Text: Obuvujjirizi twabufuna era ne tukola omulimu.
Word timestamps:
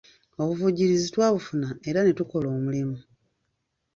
Obuvujjirizi 0.41 1.07
twabufuna 1.13 1.69
era 1.89 1.99
ne 2.03 2.13
tukola 2.17 2.47
omulimu. 2.55 2.97